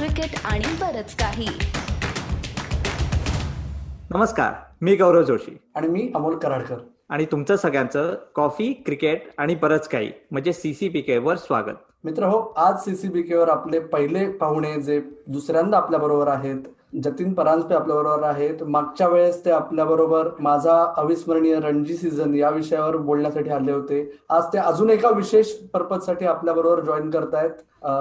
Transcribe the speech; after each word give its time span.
Cricket 0.00 0.40
आणि 0.44 0.64
बरच 0.80 1.16
काही. 1.16 1.46
नमस्कार 4.10 4.52
मी 4.80 4.96
गौरव 4.96 5.22
जोशी. 5.22 5.58
आणि 5.74 5.88
मी 5.88 6.12
अमोल 6.14 6.38
कराडकर. 6.38 6.76
आणि 7.08 7.24
तुमचं 7.24 7.56
सगळ्यांचं 7.56 8.14
कॉफी 8.34 8.72
क्रिकेट 8.72 9.28
आणि 9.38 9.54
बरंच 9.54 9.88
काही 9.88 10.12
म्हणजे 10.30 10.52
सीसीपीके 10.52 11.18
वर 11.18 11.36
स्वागत. 11.36 11.76
मित्र 12.04 12.24
हो 12.24 12.38
आज 12.56 12.74
सीसीबीके 12.76 13.36
वर 13.36 13.48
आपले 13.48 13.80
पहिले 13.80 14.30
पाहुणे 14.30 14.82
जे 14.82 15.00
दुसऱ्यांदा 15.26 15.76
आपल्या 15.76 16.00
बरोबर 16.00 16.28
आहेत 16.28 16.56
जतीन 16.92 17.32
परांजपे 17.34 17.74
आपल्या 17.74 17.96
बरोबर 17.96 18.22
आहेत. 18.26 18.62
मागच्या 18.62 19.08
वेळेस 19.08 19.44
ते 19.44 19.50
आपल्या 19.50 19.84
बरोबर 19.84 20.28
माझा 20.40 20.84
अविस्मरणीय 20.98 21.58
रणजी 21.60 21.96
सीझन 21.96 22.34
या 22.34 22.50
विषयावर 22.50 22.96
बोलण्यासाठी 22.96 23.50
आले 23.50 23.72
होते. 23.72 24.00
आज 24.30 24.44
ते 24.52 24.58
अजून 24.58 24.90
एका 24.90 25.10
विशेष 25.16 25.52
पर्पजसाठी 25.74 26.26
आपल्या 26.26 26.54
बरोबर 26.54 26.80
जॉईन 26.84 27.10
करतायत 27.10 27.50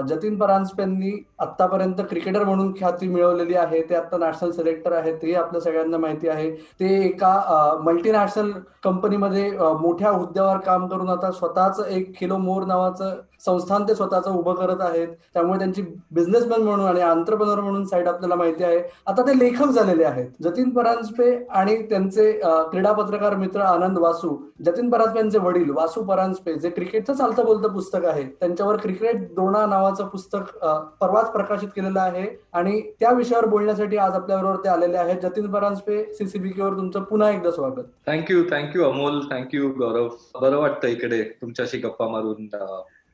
जतीन 0.08 0.38
परांजपेंनी 0.38 1.12
आतापर्यंत 1.40 2.02
क्रिकेटर 2.10 2.44
म्हणून 2.44 2.72
ख्याती 2.80 3.08
मिळवलेली 3.08 3.55
आहे. 3.55 3.82
ते 3.90 3.96
आता 3.96 4.18
नॅशनल 4.18 4.52
सिलेक्टर 4.52 4.91
आहेत. 4.91 5.18
हे 5.24 5.34
आपल्या 5.34 5.62
सगळ्यांना 5.62 5.98
माहिती 5.98 6.27
आहे. 6.30 6.49
ते 6.52 6.88
एका 7.05 7.77
मल्टीनॅशनल 7.84 8.52
कंपनीमध्ये 8.84 9.52
मोठ्या 9.82 10.10
हुद्द्यावर 10.10 10.58
काम 10.66 10.88
करून 10.88 11.10
आता 11.10 11.32
स्वतःच 11.32 11.80
एक 11.88 12.12
किलो 12.20 12.38
मोर 12.38 12.63
नावाचं 12.66 13.16
संस्थान 13.45 13.84
ते 13.88 13.95
स्वतःचं 13.95 14.31
उभं 14.31 14.53
करत 14.55 14.81
आहेत. 14.81 15.07
त्यामुळे 15.34 15.59
त्यांची 15.59 15.81
बिझनेसमॅन 16.11 16.61
म्हणून 16.61 16.85
आणि 16.85 17.02
आंतरप्रनर 17.02 17.59
म्हणून 17.59 17.85
साईड 17.85 18.07
आपल्याला 18.07 18.35
माहिती 18.35 18.63
आहे. 18.63 18.79
आता 19.07 19.21
ते 19.27 19.38
लेखक 19.39 19.70
झालेले 19.70 20.03
आहेत. 20.03 20.27
जतीन 20.43 20.70
परांजपे 20.70 21.34
आणि 21.49 21.75
त्यांचे 21.89 22.31
क्रीडा 22.41 22.91
पत्रकार 22.93 23.35
मित्र 23.35 23.62
आनंद 23.62 23.98
वासू 23.99 24.35
जतीन 24.65 24.89
परांजपे 24.89 25.20
यांचे 25.20 25.39
वडील 25.39 25.70
वासू 25.71 26.03
परांजपे 26.03 26.53
जे 26.59 26.70
क्रिकेटचं 26.70 27.13
चालतं 27.13 27.45
बोलतं 27.45 27.73
पुस्तक 27.73 28.05
आहे 28.05 28.23
त्यांच्यावर 28.39 28.77
क्रिकेट 28.77 29.34
दोणा 29.35 29.65
नावाचं 29.65 30.07
पुस्तक 30.07 30.57
परवाच 31.01 31.31
प्रकाशित 31.31 31.70
केलेलं 31.76 31.99
आहे. 31.99 32.27
आणि 32.53 32.79
त्या 32.99 33.12
विषयावर 33.13 33.45
बोलण्यासाठी 33.45 33.98
आज 33.98 34.13
आपल्याबरोबर 34.15 34.63
ते 34.63 34.70
आलेले 34.70 34.98
आहेत. 34.98 35.21
जतीन 35.24 35.51
परांजपे 35.51 36.03
सीसीबीकेवर 36.13 36.74
तुमचं 36.77 37.03
पुन्हा 37.03 37.29
एकदा 37.31 37.51
स्वागत. 37.51 37.84
Thank you 38.07 38.43
thank you 38.51 38.84
Amol. 38.84 39.20
Thank you 39.31 39.70
Gaurav. 39.79 40.07
बरं 40.41 40.57
वाटतं 40.57 40.87
इकडे 40.87 41.21
तुमच्याशी 41.41 41.77
गप्पा 41.77 42.07
मारून 42.07 42.48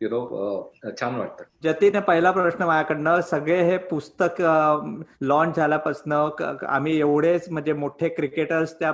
यु 0.01 0.09
नो 0.09 0.19
छान 0.99 1.15
वाटतं. 1.15 1.43
जतीने 1.63 1.99
पहिला 2.07 2.31
प्रश्न 2.31 2.63
माझ्याकडनं 2.65 3.21
सगळे 3.29 3.61
हे 3.63 3.77
पुस्तक 3.89 4.41
लॉन्च 5.21 5.55
झाल्यापासून 5.55 6.11
आम्ही 6.67 6.97
एवढेच 6.99 7.49
म्हणजे 7.51 7.73
मोठे 7.73 8.09
क्रिकेटर्स 8.09 8.73
त्या 8.79 8.91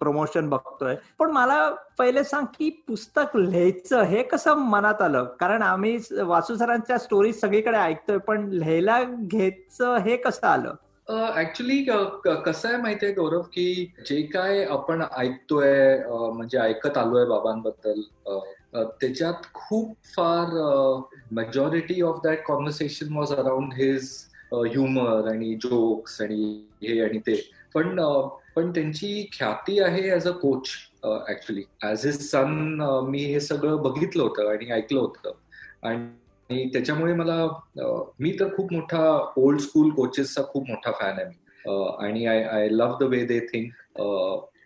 प्रमोशन 0.00 0.48
बघतोय. 0.48 0.96
पण 1.18 1.30
मला 1.30 1.68
पहिले 1.98 2.24
सांग 2.24 2.46
की 2.58 2.70
पुस्तक 2.88 3.36
लिहायचं 3.36 4.02
हे 4.02 4.22
कसं 4.22 4.58
मनात 4.70 5.02
आलं? 5.02 5.24
कारण 5.40 5.62
आम्ही 5.62 5.98
वासू 6.26 6.54
सरांच्या 6.56 6.98
स्टोरी 6.98 7.32
सगळीकडे 7.32 7.78
ऐकतोय 7.78 8.18
पण 8.26 8.48
लिहायला 8.50 9.02
घ्यायचं 9.04 9.96
हे 9.96 10.16
कसं 10.16 10.46
आलं? 10.46 10.74
ऍक्च्युली 11.36 11.82
कसं 12.44 12.68
आहे 12.68 12.76
माहितीये 12.82 13.12
गौरव 13.12 13.40
की 13.52 13.92
जे 14.08 14.20
काय 14.34 14.64
आपण 14.64 15.02
ऐकतोय 15.16 15.96
म्हणजे 16.08 16.58
ऐकत 16.58 16.98
आलोय 16.98 17.24
बाबांबद्दल 17.26 18.00
त्याच्यात 18.74 19.52
खूप 19.54 19.94
फार 20.16 20.50
majority 21.32 22.00
of 22.02 22.20
that 22.24 22.42
conversation 22.46 23.16
was 23.16 23.32
around 23.32 23.72
his 23.74 24.10
humour 24.52 25.28
आणि 25.30 25.54
जोक्स 25.62 26.20
आणि 26.22 26.42
हे 26.82 27.00
आणि 27.04 27.18
ते. 27.18 27.40
पण 27.74 28.00
पण 28.56 28.70
त्यांची 28.70 29.28
ख्याती 29.32 29.78
आहे 29.80 30.10
as 30.10 30.26
a 30.28 30.30
coach 30.30 30.68
actually 31.28 31.62
as 31.82 32.04
his 32.06 32.18
son 32.30 32.80
मी 33.08 33.24
हे 33.24 33.40
सगळं 33.40 33.82
बघितलं 33.82 34.22
होतं 34.22 34.50
आणि 34.50 34.70
ऐकलं 34.70 35.00
होतं. 35.00 35.32
आणि 35.82 36.68
त्याच्यामुळे 36.72 37.14
मला 37.14 37.46
मी 38.20 38.32
तर 38.40 38.54
खूप 38.56 38.72
मोठा 38.72 39.06
ओल्ड 39.36 39.60
स्कूल 39.60 39.90
कोचेसचा 39.90 40.42
खूप 40.42 40.68
मोठा 40.68 40.90
फॅन 40.90 41.18
आहे 41.18 41.24
मी. 41.24 41.34
आणि 42.06 42.26
I 42.26 42.42
I 42.42 42.68
love 42.68 42.96
the 43.00 43.02
way 43.02 43.24
they 43.26 43.38
think 43.46 43.72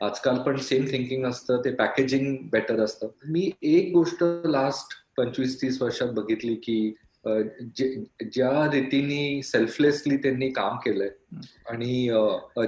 आजकाल 0.00 0.38
पण 0.46 0.56
सेम 0.60 0.84
थिंकिंग 0.90 1.24
असतं 1.26 1.60
ते 1.64 1.70
पॅकेजिंग 1.74 2.36
बेटर 2.52 2.80
असतं. 2.80 3.08
मी 3.24 3.50
एक 3.62 3.92
गोष्ट 3.94 4.22
लास्ट 4.46 4.94
पंचवीस 5.16 5.60
तीस 5.62 5.82
वर्षात 5.82 6.08
बघितली 6.14 6.54
की 6.54 6.94
ज्या 7.24 8.50
रीतीने 8.72 9.40
सेल्फलेसली 9.42 10.16
त्यांनी 10.16 10.48
काम 10.50 10.76
केलंय 10.76 11.08
आणि 11.70 12.08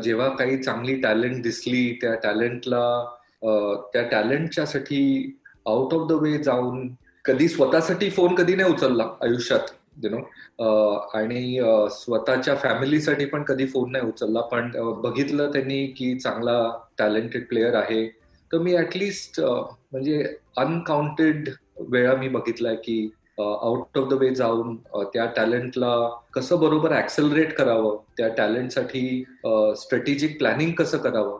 जेव्हा 0.04 0.28
काही 0.28 0.62
चांगली 0.62 0.94
टॅलेंट 1.00 1.42
दिसली 1.42 1.92
त्या 2.02 2.14
टॅलेंटला 2.22 2.82
त्या 3.92 4.02
टॅलेंटच्या 4.02 4.66
साठी 4.66 5.02
आउट 5.66 5.94
ऑफ 5.94 6.08
द 6.08 6.12
वे 6.22 6.36
जाऊन 6.38 6.88
कधी 7.24 7.48
स्वतःसाठी 7.48 8.10
फोन 8.10 8.34
कधी 8.34 8.54
नाही 8.54 8.72
उचलला 8.72 9.08
आयुष्यात. 9.22 9.74
यु 10.04 10.10
नो 10.10 10.18
आणि 11.18 11.60
स्वतःच्या 11.92 12.54
फॅमिलीसाठी 12.54 13.24
पण 13.24 13.42
कधी 13.42 13.66
फोन 13.66 13.90
नाही 13.92 14.06
उचलला 14.08 14.40
पण 14.52 14.70
बघितलं 15.02 15.52
त्यांनी 15.52 15.86
की 15.96 16.14
चांगला 16.18 16.58
टॅलेंटेड 16.98 17.46
प्लेअर 17.48 17.74
आहे. 17.74 18.06
तर 18.50 18.58
मी 18.58 18.76
ऍटलिस्ट 18.78 19.40
म्हणजे 19.40 20.22
अनकाउंटेड 20.56 21.48
वेळा 21.90 22.14
मी 22.16 22.28
बघितलाय 22.28 22.76
की 22.84 23.00
आउट 23.38 23.98
ऑफ 23.98 24.08
द 24.08 24.12
वे 24.20 24.30
जाऊन 24.34 24.76
त्या 25.14 25.24
टॅलेंटला 25.36 25.94
कसं 26.34 26.60
बरोबर 26.60 26.92
ऍक्सेलरेट 26.98 27.52
करावं 27.56 27.96
त्या 28.16 28.28
टॅलेंटसाठी 28.36 29.22
स्ट्रॅटेजिक 29.76 30.38
प्लॅनिंग 30.38 30.72
कसं 30.78 30.98
करावं 30.98 31.38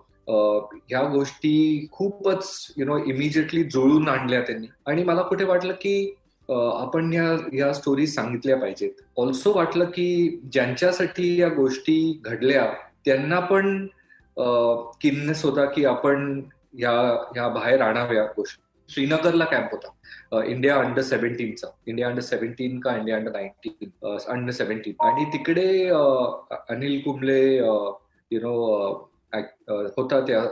ह्या 0.89 1.03
गोष्टी 1.13 1.87
खूपच 1.93 2.51
यु 2.77 2.87
नो 2.87 2.99
इमिजिएटली 3.05 3.63
जुळून 3.65 4.09
आणल्या 4.09 4.41
त्यांनी. 4.41 4.67
आणि 4.87 5.05
मला 5.05 5.23
कुठे 5.23 5.45
वाटलं 5.45 5.73
की 5.73 6.15
आपण 6.49 7.13
या 7.13 7.37
या 7.55 7.73
स्टोरी 7.73 8.07
सांगितल्या 8.07 8.57
पाहिजेत. 8.57 8.91
ऑल्सो 9.19 9.53
वाटलं 9.55 9.85
की 9.85 10.41
ज्यांच्यासाठी 10.53 11.41
या 11.41 11.49
गोष्टी 11.49 12.21
घडल्या 12.25 12.65
त्यांना 13.05 13.41
पण 13.41 13.87
किन्नस 15.01 15.45
होता 15.45 15.65
की 15.65 15.85
आपण 15.85 16.41
या 16.79 16.93
या 17.37 17.49
बाहेर 17.49 17.81
आणाव्या 17.81 18.25
गोष्टी. 18.37 18.63
श्रीनगरला 18.89 19.45
कॅम्प 19.45 19.73
होता. 19.73 20.43
इंडिया 20.45 20.77
अंडर 20.77 21.03
सेव्हन्टीनचा 21.03 21.67
इंडिया 21.87 22.09
अंडर 22.09 22.21
सेव्हन्टीन 22.21 22.79
का 22.81 22.97
India 22.97 23.17
under 23.17 23.33
nineteen 23.33 23.91
under 24.29 24.51
seventeen 24.51 24.95
आणि 25.01 25.25
तिकडे 25.33 25.69
अनिल 26.69 27.01
कुंबले 27.01 27.41
यु 28.31 28.41
नो 28.43 28.55
होता 29.97 30.21
त्या 30.21 30.45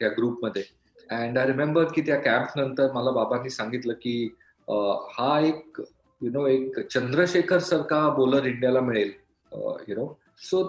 त्या 0.00 0.08
ग्रुपमध्ये 0.08 0.62
अँड 1.10 1.38
आय 1.38 1.46
रिमेंबर 1.46 1.84
की 1.84 2.00
त्या 2.00 2.16
कॅम्प 2.16 2.58
नंतर 2.58 2.92
मला 2.92 3.10
बाबांनी 3.10 3.50
सांगितलं 3.50 3.92
की 3.92 4.28
हा 4.68 5.38
एक 5.46 5.80
यु 6.20 6.30
नो 6.30 6.46
एक 6.46 6.78
चंद्रशेखर 6.90 7.58
सारखा 7.58 8.08
बॉलर 8.08 8.46
इंडियाला 8.46 8.80
मिळेल 8.80 9.10
यु 9.88 9.96
नो 9.96 10.06
सो 10.42 10.62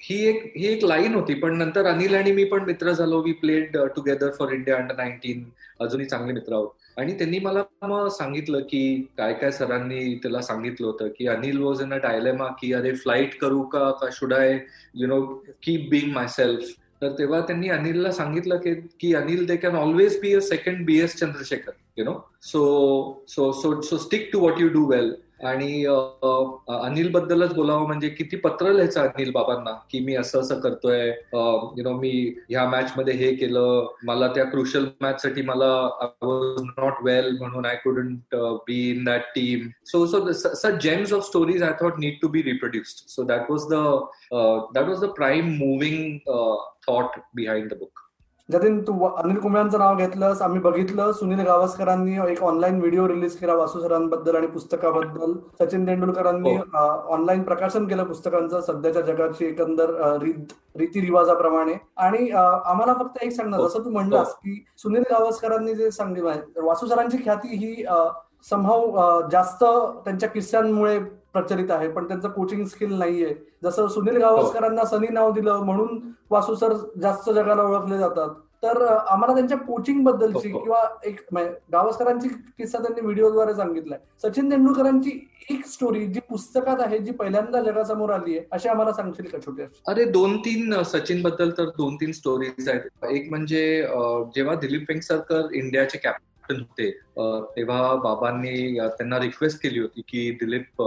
ही 0.00 0.18
एक 0.28 0.42
ही 0.56 0.66
एक 0.66 0.84
लाईन 0.84 1.14
होती 1.14 1.34
पण 1.34 1.56
नंतर 1.58 1.86
अनिल 1.86 2.14
आणि 2.14 2.32
मी 2.32 2.44
पण 2.44 2.64
मित्र 2.64 2.92
झालो. 2.92 3.20
We 3.22 3.32
played 3.40 3.76
together 3.96 4.30
for 4.30 4.52
India 4.52 4.76
under 4.76 4.96
nineteen 4.96 5.44
अजूनही 5.80 6.06
चांगले 6.08 6.32
मित्र 6.32 6.52
आहोत. 6.54 6.68
आणि 6.96 7.12
त्यांनी 7.18 7.38
मला 7.38 7.62
मग 7.82 8.08
सांगितलं 8.08 8.60
की 8.60 8.82
काय 9.18 9.32
काय 9.32 9.50
सरांनी 9.52 10.14
त्याला 10.14 10.40
सांगितलं 10.42 10.86
होतं 10.86 11.08
की 11.18 11.26
Anil 11.28 11.58
was 11.58 11.82
in 11.82 11.92
a 11.94 11.96
dilemma 11.96 12.46
की 12.60 12.72
अरे 12.72 12.92
फ्लाईट 12.94 13.38
करू 13.40 13.62
का? 13.62 13.90
का 13.90 14.08
should 14.12 14.34
I 14.34 14.58
you 14.94 15.08
know 15.08 15.20
keep 15.62 15.88
being 15.90 16.12
my 16.12 16.28
self 16.28 16.70
तर 17.02 17.12
तेव्हा 17.18 17.40
त्यांनी 17.40 17.68
अनिलला 17.68 18.12
सांगितलं 18.12 18.56
की 18.56 18.74
की 19.00 19.14
Anil 19.14 19.44
they 19.46 19.56
can 19.56 19.76
always 19.76 20.18
be 20.20 20.34
a 20.34 20.40
second 20.40 20.84
B 20.86 20.98
S 21.00 21.16
Chandrasekhar 21.16 21.72
you 21.96 22.04
know 22.04 22.14
so 22.42 22.62
so 23.28 23.52
so 23.52 23.80
so 23.82 23.98
stick 23.98 24.28
to 24.32 24.40
what 24.40 24.60
you 24.60 24.68
do 24.68 24.86
well 24.86 25.14
आणि 25.42 25.84
अनिल 25.84 27.10
बद्दलच 27.10 27.52
बोलावं 27.54 27.86
म्हणजे 27.86 28.08
किती 28.08 28.36
पत्र 28.36 28.72
लिहायचं 28.72 29.00
अनिल 29.00 29.30
बाबांना 29.30 29.72
की 29.90 30.00
मी 30.04 30.14
असं 30.16 30.40
असं 30.40 30.60
करतोय 30.60 31.06
यु 31.08 31.82
नो 31.82 31.92
मी 31.92 32.10
ह्या 32.50 32.66
मॅच 32.68 32.92
मध्ये 32.96 33.14
हे 33.14 33.34
केलं 33.34 33.86
मला 34.04 34.28
त्या 34.34 34.44
क्रुशल 34.44 34.86
मॅच 35.00 35.22
साठी 35.22 35.42
मला 35.42 35.70
वॉज 36.22 36.62
नॉट 36.78 37.02
वेल 37.04 37.36
म्हणून 37.38 37.66
I 37.66 37.76
couldn't 37.76 38.36
be 38.66 38.78
in 38.90 39.04
that 39.04 39.22
team 39.34 39.68
so 39.86 40.04
so 40.06 40.70
gems 40.82 41.12
of 41.12 41.26
stories 41.26 41.62
I 41.62 41.72
thought 41.80 41.98
need 41.98 42.20
to 42.22 42.28
be 42.28 42.42
reproduced 42.42 43.08
so 43.08 43.24
that 43.24 43.50
was 43.50 43.66
the 43.70 43.82
that 44.74 44.88
was 44.88 45.04
the 45.04 45.10
prime 45.14 45.50
moving 45.58 46.18
thought 46.88 47.20
behind 47.34 47.68
the 47.70 47.78
book 47.78 48.09
Jatin 48.50 48.80
तू 48.82 49.06
अनिल 49.06 49.38
कुंबळ्यांचं 49.38 49.78
नाव 49.78 49.96
घेतलंस 49.96 50.40
आम्ही 50.42 50.60
बघितलं 50.60 51.12
सुनील 51.12 51.40
गावस्करांनी 51.40 52.16
एक 52.30 52.42
online 52.42 52.78
video 52.78 53.06
release 53.08 53.36
केला 53.36 53.54
वासू 53.54 53.80
सरांबद्दल 53.80 54.36
आणि 54.36 54.46
पुस्तकाबद्दल. 54.46 55.32
Sachin 55.60 55.86
तेंडुलकरांनी 55.86 56.56
online 56.74 57.42
प्रकाशन 57.42 57.86
केलं 57.86 58.04
पुस्तकांचं 58.04 58.60
सध्याच्या 58.60 59.02
जगाची 59.02 59.44
एकंदर 59.46 59.90
रीती 60.76 61.00
रिवाजाप्रमाणे 61.00 61.74
आणि 61.98 62.28
आम्हाला 62.30 62.94
फक्त 62.94 63.22
एक 63.22 63.32
सांगणार 63.32 63.60
जसं 63.60 63.84
तू 63.84 63.90
म्हणलास 63.90 64.34
की 64.34 64.62
सुनील 64.78 65.02
गावस्करांनी 65.10 65.74
जे 65.74 65.90
सांगितलं 65.90 66.64
वासू 66.64 66.86
सरांची 66.86 67.18
ख्याती 67.24 67.56
ही 67.56 67.84
संभाव 68.44 69.28
जास्त 69.32 69.64
त्यांच्या 70.04 70.28
किस्स्यांमुळे 70.28 70.98
प्रचलित 71.32 71.70
आहे 71.70 71.88
पण 71.88 72.06
त्यांचं 72.08 72.28
कोचिंग 72.28 72.64
स्किल 72.66 72.92
नाहीये. 72.98 73.34
जसं 73.64 73.86
सुनील 73.88 74.16
गावस्करांना 74.20 74.84
सनी 74.84 75.08
नाव 75.12 75.32
दिलं 75.32 75.60
म्हणून 75.64 75.98
वासू 76.30 76.54
सर 76.54 76.72
जास्त 77.02 77.30
जगाला 77.30 77.62
ओळखले 77.62 77.98
जातात 77.98 78.30
तर 78.62 78.82
आम्हाला 78.86 79.34
त्यांच्या 79.34 79.58
कोचिंग 79.58 80.02
बद्दलची 80.04 80.50
हो, 80.50 80.58
हो. 80.58 80.62
किंवा 80.64 80.80
एक 81.04 81.20
गावस्करांची 81.72 82.28
किस्सा 82.28 82.78
त्यांनी 82.78 83.00
व्हिडिओद्वारे 83.00 83.54
सांगितलाय. 83.54 83.98
सचिन 84.22 84.50
तेंडुलकरांची 84.50 85.10
एक 85.50 85.64
स्टोरी 85.66 86.06
जी 86.06 86.20
पुस्तकात 86.20 86.80
आहे 86.80 86.98
जी 86.98 87.12
पहिल्यांदा 87.12 87.60
जगासमोर 87.62 88.10
आली 88.12 88.36
आहे 88.38 88.46
अशी 88.52 88.68
आम्हाला 88.68 88.92
सांगशील 88.92 89.26
का 89.28 89.38
छोटी 89.46 89.62
अरे 89.88 90.04
दोन 90.10 90.36
तीन 90.38 90.82
सचिनबद्दल 90.82 91.50
तर 91.58 91.68
दोन 91.78 91.96
तीन 92.00 92.12
स्टोरीज 92.12 92.68
आहेत. 92.68 92.80
एक 93.10 93.30
म्हणजे 93.30 93.62
जेव्हा 94.36 94.54
दिलीप 94.54 94.84
वेंगसरकर 94.88 95.52
इंडियाचे 95.52 95.98
कॅप्टन 95.98 96.24
होते. 96.58 96.90
तेव्हा 97.56 97.94
बाबांनी 97.94 98.78
त्यांना 98.78 99.18
रिक्वेस्ट 99.20 99.62
केली 99.62 99.78
होती 99.78 100.00
की 100.08 100.30
दिलीप 100.40 100.82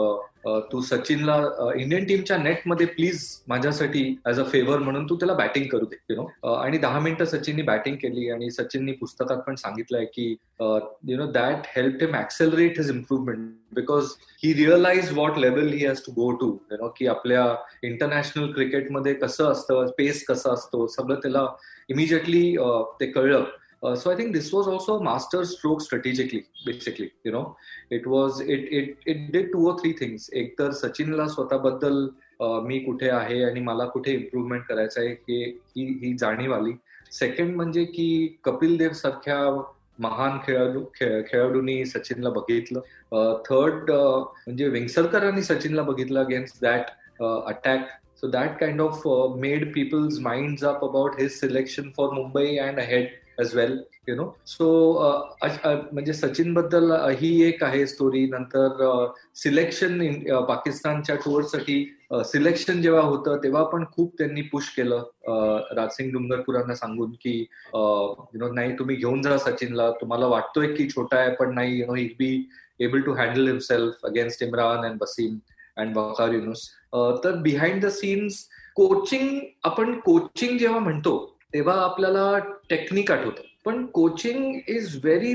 तू 0.72 0.82
सचिनला 0.82 1.36
इंडियन 1.76 2.06
टीमच्या 2.06 2.38
नेटमध्ये 2.38 2.86
प्लीज 2.86 3.24
माझ्यासाठी 3.48 4.04
ऍज 4.26 4.40
अ 4.40 4.44
फेवर 4.52 4.80
म्हणून 4.80 5.06
तू 5.10 5.16
त्याला 5.16 5.34
बॅटिंग 5.34 5.68
करू 5.68 5.86
दे 5.86 5.98
यु 6.10 6.16
नो 6.16 6.54
आणि 6.54 6.78
दहा 6.78 7.00
मिनिटं 7.00 7.26
सचिननी 7.26 7.62
बॅटिंग 7.62 7.96
केली 7.96 8.30
आणि 8.30 8.52
सचिननी 8.52 8.92
पुस्तकात 8.92 9.38
पण 9.38 9.56
सांगितलंय 9.56 10.06
की 10.06 10.36
you 10.62 11.18
know 11.18 11.32
that 11.32 11.68
help 11.76 12.04
him 12.04 12.16
accelerate 12.16 12.80
his 12.80 12.90
improvement 12.90 13.50
because 13.76 14.06
he 14.44 14.54
realise 14.54 15.12
what 15.12 15.38
level 15.38 15.68
he 15.68 15.86
has 15.86 16.02
to 16.02 16.12
go 16.12 16.32
to 16.32 16.58
you 16.72 16.78
know 16.82 16.94
की 16.98 17.08
आपल्या 17.08 17.46
इंटरनॅशनल 17.84 18.52
क्रिकेटमध्ये 18.52 19.14
कसं 19.14 19.52
असतं 19.52 19.86
पेस 19.98 20.26
कसा 20.26 20.54
असतो 20.54 20.88
सगळं 20.88 21.16
त्याला 21.16 21.48
इमिजिएटली 21.90 22.56
ते 23.00 23.06
कळलं. 23.06 23.44
Uh, 23.84 23.96
so 23.96 24.10
I 24.10 24.16
think 24.16 24.34
this 24.34 24.54
was 24.54 24.68
also 24.68 25.00
a 25.00 25.04
master 25.04 25.44
stroke 25.44 25.82
strategically, 25.82 26.46
basically. 26.66 27.12
You 27.24 27.34
know, 27.34 27.58
it 27.90 28.08
was 28.08 28.40
it 28.40 28.62
it 28.72 28.98
it 29.06 29.32
did 29.34 29.52
two 29.52 29.68
or 29.68 29.78
three 29.80 29.94
things. 29.94 30.30
एक 30.34 30.54
तर 30.60 30.72
सचिनला 30.72 31.28
स्वतःबद्दल 31.28 32.06
uh, 32.44 32.62
मी 32.68 32.80
कुठे 32.80 33.10
आहे 33.10 33.44
आणि 33.44 33.60
मला 33.60 33.86
कुठे 33.86 34.12
इम्प्रुव्हमेंट 34.12 34.64
करायचं 34.70 35.02
आहे 35.02 35.10
हे 35.30 35.44
ही 35.78 35.86
ही 36.04 36.16
जाणीव 36.18 36.54
आली 36.54 36.72
सेकंड 37.12 37.56
म्हणजे 37.56 37.84
की 37.86 38.38
कपिल 38.44 38.78
देव 38.78 38.94
सारख्या 39.02 39.38
महान 40.00 40.38
खेळाडू 40.46 40.84
खेळाडूंनी 41.00 41.86
सचिनला 41.86 42.30
बघितलं 42.30 42.80
uh, 43.16 43.36
थर्ड 43.50 43.92
uh, 43.92 44.24
म्हणजे 44.48 44.68
वेंगसरकरांनी 44.68 45.44
सचिनला 45.44 45.82
बघितलं 45.82 46.20
against 46.20 46.62
that 46.62 46.86
attack 47.24 47.88
so 48.22 48.28
that 48.28 48.58
kind 48.60 48.82
of 48.82 49.08
made 49.38 49.74
people's 49.74 50.20
mind 50.20 50.66
up 50.66 50.86
about 50.86 51.20
his 51.20 51.40
selection 51.40 51.90
for 51.98 52.10
Mumbai 52.14 52.56
and 52.58 52.80
ahead 52.80 53.08
as 53.42 53.56
well 53.56 53.78
you 54.10 54.16
know 54.16 54.26
so 54.48 54.68
म्हणजे 55.44 56.14
सचिनबद्दल 56.14 56.92
ही 57.20 57.42
एक 57.44 57.64
आहे 57.64 57.86
स्टोरी 57.88 58.26
नंतर 58.30 58.84
सिलेक्शन 59.36 60.00
पाकिस्तानच्या 60.48 61.16
टूरसाठी 61.26 61.84
सिलेक्शन 62.26 62.82
जेव्हा 62.82 63.02
होतं 63.02 63.38
तेव्हा 63.44 63.64
पण 63.64 63.84
खूप 63.92 64.14
त्यांनी 64.18 64.42
पुश 64.52 64.68
केलं. 64.76 65.04
राजसिंग 65.76 66.12
डुंगरपुरांना 66.14 66.76
सांगून 66.76 67.12
की 67.22 67.40
यु 67.40 68.40
नो 68.40 68.52
नाही 68.54 68.78
तुम्ही 68.80 68.96
घेऊन 68.96 69.22
जा 69.22 69.38
सचिनला. 69.38 69.90
तुम्हाला 70.02 70.28
वाटतोय 70.28 70.68
की 70.76 70.88
छोटा 70.90 71.18
आहे 71.18 71.36
पण 71.36 71.54
नाही 71.56 71.80
you 71.80 71.86
know 71.88 71.96
it 71.96 72.16
be 72.20 72.48
able 72.82 73.02
to 73.02 73.14
handle 73.14 73.48
himself 73.48 74.06
against 74.06 74.44
Imran 74.44 74.86
and 74.86 75.00
Wasim 75.02 75.38
and 75.78 75.98
Waqar 75.98 76.34
Younis 76.34 76.70
तर 77.24 77.36
बिहाइंड 77.42 77.86
द 77.86 77.90
सीन्स 77.92 78.48
कोचिंग 78.76 79.40
आपण 79.64 80.00
कोचिंग 80.00 80.58
जेव्हा 80.58 80.80
म्हणतो 80.80 81.33
तेव्हा 81.54 81.76
आपल्याला 81.76 82.38
टेक्निक 82.70 83.12
आठवतं. 83.12 83.42
पण 83.66 83.86
coaching 83.86 84.56
is 84.68 84.96
very 85.04 85.34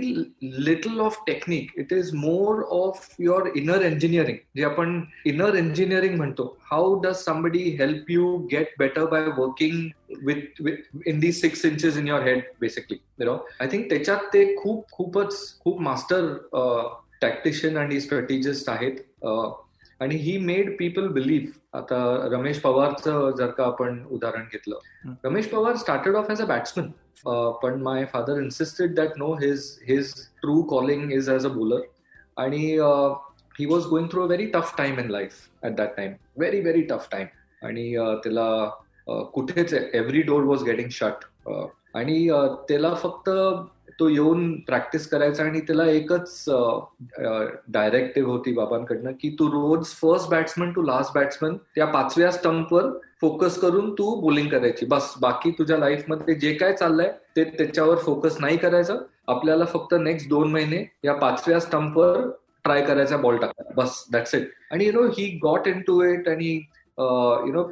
little 0.64 0.98
of 1.00 1.16
technique 1.26 1.70
it 1.78 1.92
is 1.92 2.10
more 2.14 2.62
of 2.70 3.14
your 3.20 3.48
inner 3.56 3.82
engineering 3.82 4.36
जे 4.56 4.64
आपण 4.64 5.00
इनर 5.26 5.54
इंजिनिअरिंग 5.54 6.16
म्हणतो 6.16 6.44
how 6.70 7.00
does 7.00 7.14
somebody 7.16 7.58
help 7.58 8.10
you 8.10 8.36
get 8.52 8.74
better 8.78 9.04
by 9.04 9.26
working 9.38 9.88
with 10.26 10.62
in 11.06 11.20
the 11.20 11.32
six 11.32 11.64
inches 11.64 11.96
in 11.96 12.08
your 12.08 12.22
head 12.22 12.42
basically 12.60 12.98
no 13.24 13.36
I 13.60 13.68
think 13.72 13.88
त्याच्यात 13.90 14.28
ते 14.34 14.44
खूप 14.56 14.84
खूपच 14.92 15.58
खूप 15.60 15.80
master 15.80 16.32
टॅक्टिशियन 17.22 17.76
आणि 17.76 18.00
strategist 18.00 18.70
आहेत. 18.70 18.92
आणि 20.00 20.16
ही 20.16 20.36
मेड 20.38 20.76
पीपल 20.78 21.06
बिलीव्ह 21.08 21.78
आता 21.78 21.98
रमेश 22.32 22.58
पवारचं 22.60 23.30
जर 23.38 23.50
का 23.50 23.64
आपण 23.64 24.02
उदाहरण 24.10 24.44
घेतलं 24.52 25.14
Ramesh 25.24 25.46
Powar 25.48 25.76
started 25.76 26.16
off 26.16 26.30
as 26.30 26.42
a 26.42 26.46
batsman 26.46 26.90
पण 27.62 27.80
my 27.82 28.04
father 28.12 28.40
insisted 28.42 28.94
that 28.94 29.18
no 29.18 29.32
his 29.34 29.70
his 29.88 30.12
true 30.42 30.60
calling 30.70 31.12
is 31.12 31.28
as 31.28 31.46
a 31.46 31.48
bowler 31.48 31.80
आणि 32.36 32.64
he 33.54 33.66
was 33.66 33.86
going 33.86 34.08
through 34.08 34.22
a 34.22 34.26
very 34.26 34.46
tough 34.46 34.74
time 34.78 34.98
in 35.00 35.10
life 35.10 35.66
at 35.66 35.76
that 35.76 35.96
time 35.96 36.12
very 36.36 36.60
very 36.60 36.82
tough 36.82 37.08
time 37.12 37.26
आणि 37.62 37.92
त्याला 38.22 38.48
कुठेच 39.32 39.72
every 39.74 40.22
door 40.22 40.42
was 40.42 40.62
getting 40.62 40.88
shut 40.90 41.24
आणि 41.94 42.28
त्याला 42.68 42.94
फक्त 42.94 43.30
तो 44.00 44.08
येऊन 44.08 44.52
practice 44.60 45.06
करायचा 45.08 45.44
आणि 45.44 45.60
त्याला 45.60 45.84
एकच 45.86 46.44
डायरेक्टिव्ह 47.68 48.30
होती 48.30 48.52
बाबांकडनं 48.54 49.12
की 49.20 49.30
तू 49.38 49.46
रोज 49.52 49.86
first 49.92 50.30
batsman 50.30 50.72
to 50.72 50.82
last 50.82 51.14
batsman 51.14 51.56
त्या 51.74 51.86
पाचव्या 51.86 52.30
स्टंपवर 52.32 52.90
फोकस 53.20 53.58
करून 53.60 53.90
तू 53.98 54.14
बोलिंग 54.20 54.48
करायची. 54.48 54.86
बस 54.86 55.12
बाकी 55.20 55.50
तुझ्या 55.58 55.78
लाईफमध्ये 55.78 56.34
जे 56.34 56.52
काय 56.54 56.72
चाललंय 56.72 57.10
ते 57.36 57.44
त्याच्यावर 57.44 57.96
फोकस 57.98 58.36
नाही 58.40 58.56
करायचं. 58.56 58.98
आपल्याला 59.28 59.64
फक्त 59.64 59.94
नेक्स्ट 59.94 60.28
दोन 60.28 60.50
महिने 60.52 60.84
या 61.04 61.14
पाचव्या 61.14 61.60
स्टंपवर 61.60 62.28
ट्राय 62.64 62.84
करायचा 62.84 63.16
बॉल 63.16 63.36
टाका 63.36 63.72
बस 63.76 64.04
दॅट्स 64.12 64.34
इट 64.34 64.48
आणि 64.72 64.86
you 64.86 64.92
know 64.92 65.06
he 65.18 65.28
got 65.42 65.68
in 65.68 65.80
to 65.86 66.02
it 66.02 66.28
आणि 66.28 66.48
you 66.48 67.52
know 67.52 67.62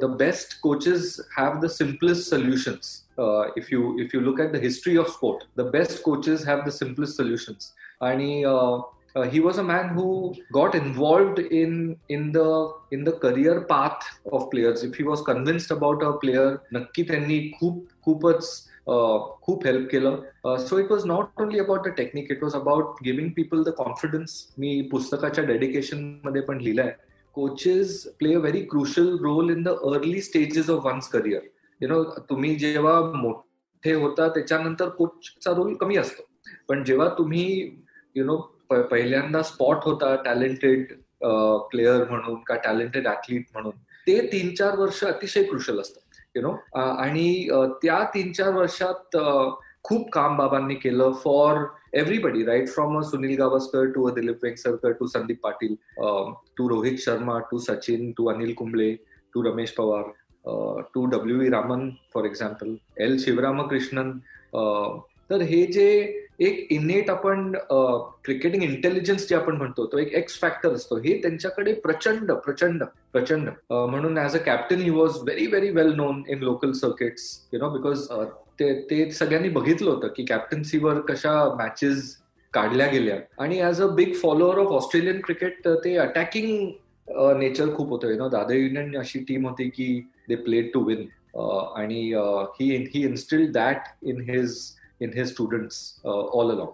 the 0.00 0.04
best 0.18 0.60
coaches 0.62 1.18
have 1.38 1.58
the 1.62 1.66
simplest 1.70 2.30
solutions 2.30 3.00
uh, 3.18 3.50
if 3.56 3.70
you 3.70 3.98
if 3.98 4.12
you 4.12 4.20
look 4.20 4.40
at 4.40 4.52
the 4.52 4.58
history 4.58 4.96
of 4.96 5.08
sport 5.08 5.44
the 5.56 5.64
best 5.64 6.02
coaches 6.02 6.44
have 6.44 6.64
the 6.64 6.72
simplest 6.72 7.16
solutions 7.16 7.72
and 8.00 8.44
uh, 8.44 8.80
uh, 9.16 9.22
he 9.22 9.40
was 9.40 9.58
a 9.58 9.62
man 9.62 9.88
who 9.90 10.34
got 10.52 10.74
involved 10.74 11.38
in 11.38 11.96
in 12.08 12.32
the 12.32 12.72
in 12.90 13.04
the 13.04 13.12
career 13.12 13.60
path 13.62 14.02
of 14.32 14.50
players 14.50 14.82
if 14.82 14.94
he 14.94 15.04
was 15.04 15.22
convinced 15.22 15.70
about 15.70 16.02
a 16.02 16.12
player 16.24 16.48
नक्की 16.72 17.02
त्यांनी 17.10 17.38
खूप 17.58 17.84
खूपच 18.04 18.68
खूप 19.42 19.66
help 19.66 19.88
केलं 19.90 20.56
so 20.66 20.78
it 20.78 20.90
was 20.90 21.04
not 21.06 21.40
only 21.42 21.58
about 21.58 21.86
the 21.88 21.92
technique 21.96 22.30
it 22.30 22.42
was 22.42 22.54
about 22.54 23.02
giving 23.04 23.30
people 23.36 23.62
the 23.64 23.74
confidence 23.78 24.34
मी 24.58 24.80
पुस्तकाच्या 24.90 25.44
डेडिकेशनमध्ये 25.44 26.42
पण 26.48 26.60
लिहिलंय 26.60 26.92
coaches 27.34 28.02
play 28.18 28.34
a 28.34 28.38
very 28.38 28.60
crucial 28.70 29.16
role 29.22 29.50
in 29.50 29.62
the 29.62 29.68
early 29.92 30.20
stages 30.22 30.70
of 30.70 30.84
one's 30.86 31.08
career 31.08 31.40
you 31.80 31.88
know 31.88 32.02
तुम्ही 32.30 32.54
जेव्हा 32.56 33.00
मोठे 33.14 33.92
होता 33.92 34.28
त्याच्यानंतर 34.28 34.88
कोचचा 34.88 35.50
रोल 35.56 35.74
कमी 35.74 35.96
असतो. 35.96 36.22
पण 36.68 36.84
जेव्हा 36.84 37.08
तुम्ही 37.18 37.46
यु 38.16 38.24
नो 38.24 38.36
पहिल्यांदा 38.90 39.42
स्पॉट 39.42 39.84
होता 39.84 40.14
टॅलेंटेड 40.24 40.92
प्लेअर 41.70 42.08
म्हणून 42.10 42.34
का 42.46 42.54
टॅलेंटेड 42.64 43.06
ऍथलीट 43.08 43.44
म्हणून 43.52 43.72
ते 44.06 44.20
तीन 44.32 44.54
चार 44.54 44.78
वर्ष 44.78 45.04
अतिशय 45.04 45.42
क्रुशल 45.42 45.80
असतं 45.80 46.00
यु 46.36 46.42
नो 46.42 46.54
आणि 46.74 47.48
त्या 47.82 48.02
तीन 48.14 48.32
चार 48.32 48.52
वर्षात 48.54 49.16
खूप 49.84 50.08
काम 50.12 50.36
बाबांनी 50.36 50.74
केलं 50.74 51.12
for 51.24 51.64
everybody 51.92 52.44
right 52.44 52.68
from 52.68 52.98
a 52.98 53.02
Sunil 53.02 53.36
Gavaskar 53.38 53.84
to 53.94 54.08
a 54.08 54.12
Dilip 54.14 54.44
Vengsarkar 54.44 54.92
to 54.92 55.06
Sandeep 55.06 55.40
Patil 55.42 55.74
to 56.56 56.68
Rohit 56.68 56.98
Sharma 56.98 57.38
to 57.50 57.58
Sachin 57.58 58.10
to 58.12 58.28
Anil 58.28 58.52
Kumble 58.54 58.92
to 59.34 59.42
Ramesh 59.42 59.70
Powar. 59.70 60.04
To 60.94 61.04
W 61.10 61.40
E 61.42 61.48
Raman 61.50 61.88
for 62.14 62.24
example 62.24 62.74
L 63.04 63.16
Sivaramakrishnan 63.18 64.10
तर 65.30 65.40
हे 65.42 65.64
जे 65.72 65.88
एक 66.40 66.66
इनेट 66.72 67.10
आपण 67.10 67.52
cricketing 68.24 68.62
intelligence 68.62 69.28
जे 69.28 69.34
आपण 69.36 69.56
म्हणतो 69.56 69.84
तो 69.92 69.98
एक 69.98 70.12
एक्स 70.14 70.38
फॅक्टर 70.40 70.72
असतो. 70.74 70.96
हे 70.96 71.16
त्यांच्याकडे 71.22 71.72
प्रचंड 71.84 72.32
प्रचंड 72.44 72.82
प्रचंड. 73.12 73.48
म्हणून 73.70 74.18
as 74.18 74.36
a 74.36 74.38
captain 74.46 74.80
he 74.80 74.90
was 74.90 75.18
very 75.22 75.46
very 75.46 75.70
well 75.70 75.92
known 75.96 76.22
in 76.28 76.42
local 76.42 76.72
circuits 76.80 77.28
you 77.52 77.60
know 77.60 77.70
because 77.76 78.06
ते 78.60 78.72
ते 78.90 79.10
सगळ्यांनी 79.10 79.48
बघितलं 79.48 79.90
होतं 79.90 80.08
की 80.16 80.24
कॅप्टन्सीवर 80.28 81.00
कशा 81.08 81.32
मॅचेस 81.58 82.16
काढल्या 82.52 82.86
गेल्या. 82.86 83.16
आणि 83.38 83.62
as 83.62 83.82
a 83.82 83.86
big 83.94 84.14
follower 84.22 84.58
of 84.58 84.72
Australian 84.72 85.20
cricket 85.24 85.68
ते 85.84 85.96
अटॅकिंग 85.96 86.70
नेचर 87.08 87.74
खूप 87.76 87.90
होतं. 87.90 88.10
यु 88.10 88.16
नो 88.18 88.28
दादा 88.28 88.54
युनियन 88.54 88.96
अशी 88.98 89.18
टीम 89.28 89.46
होती 89.46 89.68
की 89.70 89.88
दे 90.28 90.36
प्लेड 90.44 90.72
टू 90.74 90.84
विन 90.84 91.06
आणि 91.36 92.00
he 92.60 92.70
he 92.94 93.04
instil 93.06 93.50
that 93.52 93.88
in 94.02 94.20
his 94.30 94.56
in 95.00 95.10
his 95.16 95.32
students 95.32 96.00
all 96.04 96.50
along 96.50 96.72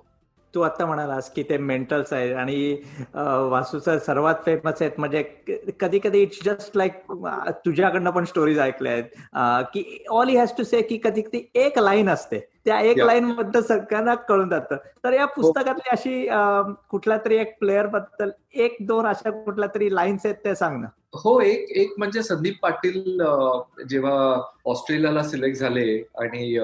तू 0.54 0.60
आता 0.60 0.86
म्हणालास 0.86 1.30
की 1.32 1.42
ते 1.48 1.56
मेंटल्स 1.58 2.12
आहेत 2.12 2.34
आणि 2.36 2.76
वासूचं 3.14 3.98
सर्वात 4.06 4.34
फेमस 4.44 4.80
आहेत 4.80 4.98
म्हणजे 4.98 5.22
कधी 5.80 5.98
कधी 6.04 6.22
इट्स 6.22 6.38
जस्ट 6.44 6.76
लाईक 6.76 7.12
तुझ्याकडनं 7.66 8.10
पण 8.10 8.24
स्टोरीज 8.24 8.58
ऐकल्या 8.60 8.92
आहेत. 8.92 9.04
की 9.74 10.04
all 10.10 10.28
he 10.28 10.36
has 10.36 10.52
to 10.58 10.64
say 10.64 10.80
की 10.82 10.98
कधी 11.04 11.22
कधी 11.22 11.42
एक 11.54 11.78
लाईन 11.78 12.08
असते. 12.10 12.40
त्या 12.66 12.78
एक 12.80 12.98
लाईन 12.98 13.32
बद्दल 13.34 13.60
सगळ्यांना 13.62 14.14
कळून 14.28 14.48
जातं. 14.48 14.76
तर 15.04 15.12
या 15.12 15.26
पुस्तकातली 15.26 15.90
अशी 15.92 16.26
कुठल्या 16.90 17.16
तरी 17.24 17.36
एक 17.36 17.58
प्लेअरबद्दल 17.60 18.30
एक 18.64 18.76
दोन 18.80 19.06
अशा 19.06 19.30
कुठल्या 19.30 19.68
तरी 19.74 19.94
लाईन्स 19.94 20.26
आहेत 20.26 20.36
ते 20.44 20.54
सांग 20.54 20.80
ना. 20.80 20.86
हो 21.14 21.40
एक 21.40 21.70
एक 21.76 21.94
म्हणजे 21.98 22.22
संदीप 22.22 22.58
पाटील 22.62 23.22
जेव्हा 23.88 24.16
ऑस्ट्रेलियाला 24.70 25.22
सिलेक्ट 25.22 25.58
झाले 25.58 25.86
आणि 26.20 26.56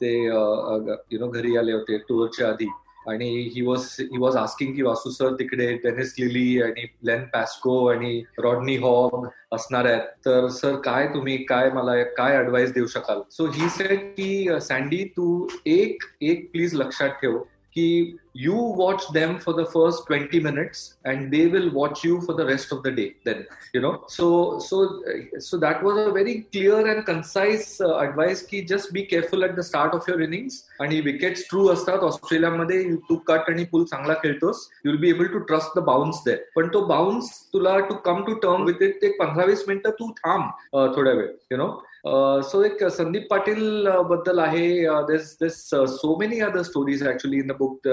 ते 0.00 0.14
यु 0.24 1.18
नो 1.18 1.28
घरी 1.28 1.56
आले 1.56 1.72
होते 1.72 1.96
टूरच्या 2.08 2.48
आधी 2.48 2.68
आणि 3.08 3.28
he 3.54 3.62
was 3.62 3.96
he 4.00 4.18
was 4.18 4.36
asking 4.36 4.74
की 4.74 4.82
वासू 4.82 5.10
सर 5.10 5.32
तिकडे 5.34 5.72
टेनिस 5.76 6.14
लिली 6.18 6.62
आणि 6.62 6.86
लेन 7.02 7.22
पॅस्को 7.22 7.86
आणि 7.86 8.22
रॉडनी 8.38 8.76
हॉग 8.76 9.26
असणार 9.52 9.84
आहेत. 9.84 10.08
तर 10.26 10.48
सर 10.48 10.76
काय 10.76 11.06
तुम्ही 11.06 11.36
काय 11.44 11.70
मला 11.70 12.02
काय 12.02 12.36
ऍडवाइस 12.36 12.72
देऊ 12.72 12.86
शकाल? 12.86 13.20
सो 13.30 13.46
ही 13.46 13.68
सेट 13.68 14.12
की 14.16 14.48
सँडी 14.60 15.04
तू 15.04 15.46
एक 15.66 16.02
एक 16.20 16.50
प्लीज 16.52 16.74
लक्षात 16.74 17.08
ठेव. 17.08 17.38
की 17.76 18.18
you 18.36 18.54
watch 18.54 19.02
them 19.12 19.38
for 19.38 19.52
the 19.52 19.64
first 19.64 20.06
20 20.06 20.40
minutes 20.40 20.96
and 21.04 21.32
they 21.32 21.46
will 21.46 21.70
watch 21.70 22.02
you 22.02 22.20
for 22.22 22.34
the 22.34 22.44
rest 22.44 22.72
of 22.72 22.82
the 22.82 22.90
day 22.90 23.14
then 23.24 23.46
you 23.72 23.80
know 23.80 23.92
so 24.08 24.58
so 24.58 25.02
so 25.38 25.56
that 25.56 25.82
was 25.82 25.98
a 25.98 26.10
very 26.10 26.34
clear 26.52 26.84
and 26.92 27.06
concise 27.06 27.80
uh, 27.80 27.98
advice 27.98 28.42
ki 28.42 28.64
just 28.64 28.92
be 28.92 29.04
careful 29.06 29.44
at 29.44 29.54
the 29.54 29.62
start 29.62 29.94
of 29.94 30.08
your 30.08 30.20
innings 30.20 30.62
आणि 30.80 31.00
wickets 31.00 31.42
true 31.48 31.66
असतात 31.72 31.98
ऑस्ट्रेलियामध्ये 32.02 32.82
तू 33.08 33.16
cut 33.28 33.50
आणि 33.50 33.64
pull 33.72 33.84
चांगला 33.90 34.14
खेळतोस 34.22 34.68
you 34.84 34.90
will 34.90 35.00
be 35.00 35.10
able 35.10 35.26
to 35.32 35.38
trust 35.50 35.78
the 35.78 35.82
bounce 35.84 36.22
there 36.26 36.38
पण 36.56 36.68
तो 36.74 36.84
bounce 36.86 37.30
तुला 37.52 37.78
to 37.88 37.94
come 38.04 38.22
to 38.26 38.34
term 38.42 38.64
with 38.64 38.82
it 38.82 39.04
एक 39.04 39.18
पंधरा 39.20 39.44
वीस 39.46 39.64
मिनिटं 39.68 39.90
तू 39.98 40.10
थांब 40.18 40.50
थोड्या 40.96 41.12
वेळ 41.12 41.28
यु 41.52 41.58
नो 41.58 41.68
सो 42.04 42.62
एक 42.64 42.82
संदीप 42.84 43.26
पाटील 43.30 43.88
बद्दल 44.08 44.38
आहे 44.38 44.68
this 45.06 45.30
this 45.42 45.54
so 45.90 46.16
many 46.18 46.40
other 46.40 46.62
stories 46.62 47.06
actually 47.08 47.38
in 47.38 47.46
the 47.46 47.52
book 47.58 47.86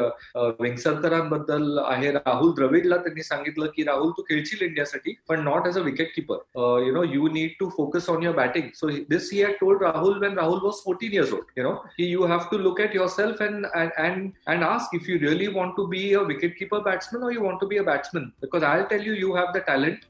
वेंगसरकरांबद्दल 0.61 1.77
आहे 1.83 2.11
राहुल 2.11 2.51
द्रविडला 2.55 2.97
त्यांनी 2.97 3.23
सांगितलं 3.23 3.67
की 3.75 3.83
राहुल 3.83 4.11
तू 4.17 4.21
खेळशील 4.29 4.65
इंडियासाठी 4.65 5.13
पण 5.29 5.43
not 5.43 5.67
as 5.67 5.77
a 5.77 5.81
wicket 5.81 6.11
keeper 6.15 6.59
you 6.85 6.93
know 6.93 7.03
you 7.03 7.27
need 7.33 7.51
to 7.59 7.69
focus 7.77 8.09
on 8.09 8.23
your 8.23 8.35
batting 8.37 8.67
so 8.75 8.89
this 9.09 9.29
he 9.33 9.41
had 9.43 9.53
told 9.61 9.83
Rahul 9.83 10.17
when 10.21 10.37
Rahul 10.37 10.59
was 10.63 10.83
fourteen 10.85 11.13
years 11.13 11.33
old 11.33 11.59
you 11.59 11.63
know 11.63 11.73
की 11.97 12.11
you 12.11 12.25
have 12.25 12.47
to 12.51 12.57
look 12.57 12.81
at 12.81 12.95
yourself 13.09 13.41
and 13.43 13.65
and 13.65 14.29
and 14.47 14.63
ask 14.63 14.95
if 14.95 15.09
you 15.09 15.17
really 15.19 15.47
want 15.55 15.75
to 15.77 15.85
be 15.87 16.13
a 16.13 16.23
wicket 16.25 16.57
keeper 16.59 16.79
batsman 16.89 17.23
और 17.23 17.33
you 17.33 17.41
want 17.41 17.61
to 17.61 17.67
be 17.67 17.77
a 17.77 17.83
batsman 17.85 18.25
because 18.41 18.63
I 18.63 18.83
tell 18.89 19.07
you 19.07 19.13
you 19.15 19.33
have 19.35 19.51
the 19.55 19.63
talent 19.67 20.05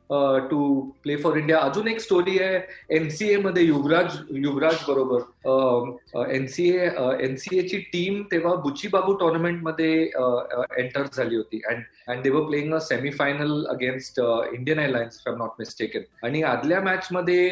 to 0.50 0.74
play 1.03 1.15
for 1.17 1.38
India 1.38 1.60
अजून 1.60 1.88
एक 1.88 2.00
story 2.00 2.38
आहे 2.39 2.60
NCA 2.96 3.38
मध्ये 3.39 3.63
युवराज 3.63 3.89
युवराज 3.92 4.18
युवराज 4.44 4.84
बरोबर. 4.88 6.28
NCA 6.32 6.86
एनसीएची 7.26 7.78
team 7.94 8.22
तेव्हा 8.32 8.54
बुची 8.64 8.88
बाबू 8.88 9.14
टुर्नामेंटमध्ये 9.14 10.02
enter 10.04 11.04
झाली 11.14 11.36
होती. 11.36 11.62
And 11.70 11.84
and 12.08 12.22
they were 12.24 12.44
playing 12.48 12.74
a 12.74 12.80
semifinal 12.80 13.64
against 13.70 14.20
Indian 14.54 14.80
Airlines 14.80 15.22
if I'm 15.26 15.38
not 15.38 15.60
mistaken 15.60 16.26
आणि 16.26 16.42
आदल्या 16.44 16.82
मॅच 16.82 17.08
मध्ये 17.12 17.46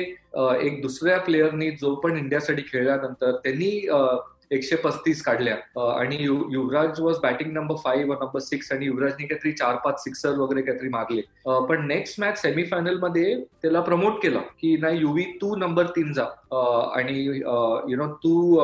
एक 0.67 0.81
दुसऱ्या 0.81 1.17
प्लेयरनी 1.19 1.69
जो 1.72 1.93
पण 1.96 2.17
इंडियासाठी 2.17 2.62
खेळल्यानंतर 2.72 3.36
त्यांनी 3.43 3.72
एकशे 4.51 4.75
पस्तीस 4.75 5.21
काढल्या. 5.21 5.55
आणि 5.99 6.17
Yuvraj 6.19 6.99
was 7.01 7.17
batting 7.23 7.51
number 7.53 7.75
five 7.75 8.15
number 8.15 8.39
six 8.39 8.71
आणि 8.71 8.85
युवराजने 8.85 9.25
काहीतरी 9.25 9.51
चार 9.51 9.75
पाच 9.75 10.03
सिक्सर 10.03 10.37
वगैरे 10.37 10.61
काहीतरी 10.61 10.89
मारले. 10.89 11.21
पण 11.65 11.87
नेक्स्ट 11.87 12.19
मॅच 12.19 12.41
सेमीफायनलमध्ये 12.41 13.39
त्याला 13.61 13.81
प्रमोट 13.81 14.21
केलं 14.23 14.39
की 14.59 14.75
नाही 14.77 14.99
युवी 14.99 15.23
तू 15.41 15.55
नंबर 15.55 15.87
तीन 15.87 16.13
जा. 16.13 16.25
आणि 16.96 17.18
यु 17.90 17.96
नो 17.96 18.06
तू 18.24 18.56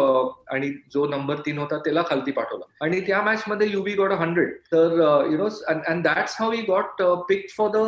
आणि 0.52 0.70
जो 0.94 1.06
नंबर 1.06 1.34
तीन 1.46 1.58
होता 1.58 1.78
त्याला 1.78 2.02
खालती 2.10 2.30
पाठवला 2.30 2.84
आणि 2.84 3.00
त्या 3.00 3.22
मॅच 3.22 3.44
मध्ये 3.48 3.68
युवी 3.70 3.94
गॉट 3.94 4.10
अ 4.10 4.20
हंड्रेड 4.20 4.54
तर 4.72 4.96
you 5.30 5.36
know 5.38 5.48
and 5.68 6.02
that's 6.04 6.36
how 6.40 6.50
he 6.50 6.62
got 6.62 7.02
pick 7.28 7.46
for 7.56 7.70
the 7.74 7.86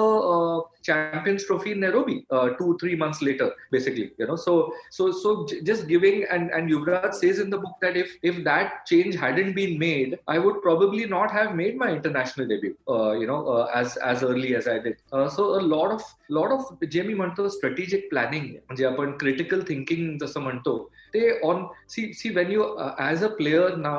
Champions 0.83 1.45
Trophy 1.45 1.73
in 1.73 1.81
Nairobi 1.81 2.27
uh, 2.31 2.51
two 2.51 2.77
three 2.81 2.97
months 2.97 3.23
later, 3.23 3.53
basically. 3.71 4.13
You 4.19 4.27
know, 4.27 4.37
so 4.37 4.75
so 4.91 5.13
so 5.13 5.47
j- 5.47 5.61
just 5.63 5.87
giving 5.87 6.25
and 6.25 6.51
and 6.51 6.71
Yuvraj 6.71 7.15
says 7.15 7.39
in 7.39 7.51
the 7.51 7.59
book 7.59 7.77
that 7.81 7.97
if 7.97 8.17
if 8.23 8.43
that 8.45 8.87
change 8.87 9.15
hadn't 9.15 9.55
been 9.55 9.79
made, 9.79 10.19
I 10.27 10.39
would 10.39 10.61
probably 10.63 11.07
not 11.07 11.31
have 11.31 11.55
made 11.55 11.77
my 11.77 11.91
international 11.91 12.49
debut. 12.49 12.77
Uh, 12.89 13.13
you 13.13 13.27
know, 13.27 13.47
uh, 13.47 13.71
as 13.73 13.97
as 13.97 14.23
early 14.23 14.57
as 14.57 14.69
I 14.69 14.79
did. 14.79 14.97
so 15.37 15.45
a 15.59 15.63
lot 15.75 15.93
of 15.93 16.03
lot 16.31 16.53
of 16.53 16.87
जे 16.93 17.03
मी 17.03 17.15
म्हणतो 17.15 17.49
strategic 17.49 18.09
planning 18.11 18.45
म्हणजे 18.45 18.85
आपण 18.87 19.17
critical 19.19 19.61
thinking 19.87 20.19
जसं 20.21 20.41
म्हणतो 20.41 20.77
ते 21.15 21.39
on 21.49 21.67
see 21.95 22.13
see 22.21 22.31
when 22.37 22.53
you 22.53 22.65
as 22.99 23.25
a 23.25 23.29
player 23.37 23.77
ना 23.87 23.95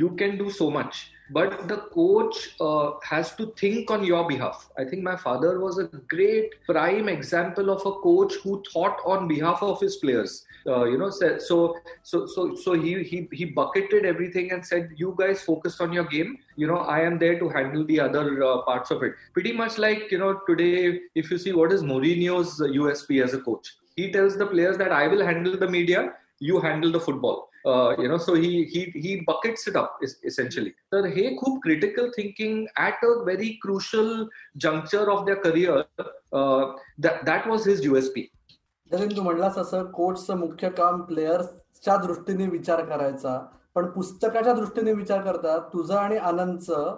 you 0.00 0.08
can 0.20 0.36
do 0.38 0.50
so 0.50 0.70
much 0.70 1.04
but 1.30 1.68
the 1.68 1.78
coach 1.94 2.54
uh, 2.60 2.92
has 3.02 3.34
to 3.36 3.46
think 3.58 3.90
on 3.90 4.04
your 4.04 4.28
behalf. 4.28 4.68
I 4.78 4.84
think 4.84 5.02
my 5.02 5.16
father 5.16 5.58
was 5.58 5.78
a 5.78 5.84
great 6.08 6.50
prime 6.66 7.08
example 7.08 7.70
of 7.70 7.80
a 7.86 7.92
coach 8.00 8.34
who 8.42 8.62
thought 8.72 8.98
on 9.06 9.26
behalf 9.26 9.62
of 9.62 9.80
his 9.80 9.96
players. 9.96 10.44
Uh, 10.66 10.84
you 10.84 10.98
know, 10.98 11.10
so 11.10 11.74
so 12.02 12.26
so 12.26 12.54
so 12.54 12.72
he 12.72 13.02
he 13.02 13.28
he 13.32 13.44
bucketed 13.44 14.04
everything 14.04 14.52
and 14.52 14.64
said, 14.64 14.90
"You 14.96 15.14
guys 15.18 15.42
focus 15.42 15.80
on 15.80 15.92
your 15.92 16.04
game. 16.04 16.38
You 16.56 16.66
know, 16.66 16.78
I 16.78 17.00
am 17.00 17.18
there 17.18 17.38
to 17.38 17.48
handle 17.48 17.84
the 17.84 18.00
other 18.00 18.42
uh, 18.42 18.62
parts 18.62 18.90
of 18.90 19.02
it." 19.02 19.14
Pretty 19.32 19.52
much 19.52 19.78
like 19.78 20.10
you 20.10 20.18
know 20.18 20.40
today, 20.46 21.00
if 21.14 21.30
you 21.30 21.38
see 21.38 21.52
what 21.52 21.72
is 21.72 21.82
Mourinho's 21.82 22.60
USP 22.60 23.22
as 23.22 23.34
a 23.34 23.40
coach, 23.40 23.74
He 23.99 24.07
tells 24.11 24.37
the 24.37 24.47
players 24.47 24.81
that 24.81 24.91
I 24.93 25.05
will 25.07 25.23
handle 25.23 25.57
the 25.57 25.69
media, 25.69 26.09
you 26.41 26.59
handle 26.61 26.91
the 26.91 27.05
football. 27.07 27.45
You 27.65 28.07
know 28.07 28.17
so 28.17 28.35
he 28.35 28.51
he 28.73 28.81
he 29.05 29.13
buckets 29.27 29.67
it 29.67 29.75
up 29.75 30.03
essentially. 30.23 30.71
तर 30.91 31.07
हे 31.15 31.29
खूप 31.35 31.59
critical 31.63 32.09
thinking 32.17 32.65
at 32.79 33.05
a 33.05 33.13
very 33.23 33.49
crucial 33.61 34.27
juncture 34.65 35.09
of 35.09 35.25
the 35.27 35.37
career 35.43 35.81
that 37.01 37.47
was 37.47 37.67
his 37.67 37.85
USP 37.85 38.27
जसं 38.91 39.15
तू 39.17 39.21
म्हणलास 39.21 39.57
असं 39.57 39.83
कोचचं 39.91 40.37
मुख्य 40.37 40.69
काम 40.77 41.01
प्लेयर्सच्या 41.01 41.95
दृष्टीने 41.97 42.47
विचार 42.49 42.83
करायचा 42.85 43.37
पण 43.75 43.85
पुस्तकाच्या 43.91 44.53
दृष्टीने 44.53 44.93
विचार 44.93 45.21
करतात 45.21 45.61
तुझं 45.73 45.95
आणि 45.95 46.17
आनंदचं 46.17 46.95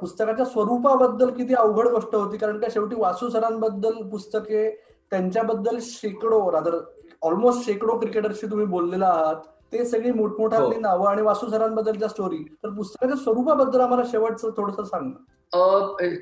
पुस्तकाच्या 0.00 0.44
स्वरूपाबद्दल 0.44 1.30
किती 1.30 1.54
अवघड 1.54 1.88
गोष्ट 1.88 2.14
होती 2.14 2.36
कारण 2.36 2.60
त्या 2.60 2.68
शेवटी 2.72 2.96
वासू 2.96 3.28
सरांबद्दल 3.30 4.02
पुस्तके 4.10 4.68
त्यांच्याबद्दल 5.14 5.76
शेकडो 5.82 6.38
रादर 6.52 6.74
ऑलमोस्ट 7.22 7.64
शेकडो 7.64 7.98
क्रिकेटरशी 7.98 8.46
तुम्ही 8.46 8.66
बोललेला 8.66 9.06
आहात 9.08 9.42
ते 9.72 9.84
सगळी 9.84 10.10
मोठमोठाली 10.12 10.78
नावं 10.80 11.08
आणि 11.08 11.22
वासू 11.22 11.48
सरांबद्दलच्या 11.50 12.08
स्टोरी 12.08 12.42
तर 12.64 12.68
पुस्तकाच्या 12.68 13.16
स्वरूपाबद्दल 13.16 13.80
आम्हाला 13.80 14.02
शेवटचं 14.10 14.50
थोडस 14.56 14.88
सांग 14.90 15.12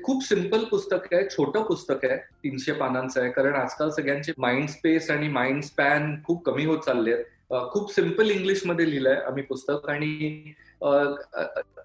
खूप 0.03 0.23
सिंपल 0.23 0.63
पुस्तक 0.63 1.13
आहे 1.13 1.23
छोटं 1.27 1.63
पुस्तक 1.63 2.05
आहे 2.05 2.17
तीनशे 2.43 2.71
पानांचं 2.73 3.19
आहे 3.21 3.31
कारण 3.31 3.55
आजकाल 3.55 3.89
सगळ्यांचे 3.89 4.33
माइंड 4.37 4.67
स्पेस 4.69 5.09
आणि 5.11 5.27
माइंड 5.29 5.63
स्पॅन 5.63 6.15
खूप 6.25 6.43
कमी 6.45 6.65
होत 6.65 6.79
चालले 6.79 7.13
आहेत. 7.13 7.25
खूप 7.71 7.91
सिंपल 7.93 8.29
इंग्लिशमध्ये 8.31 8.89
लिहिलंय 8.89 9.15
आम्ही 9.21 9.43
पुस्तक 9.43 9.89
आणि 9.89 10.53